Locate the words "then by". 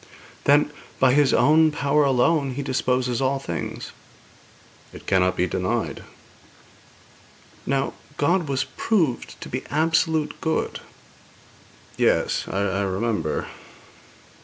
0.45-1.13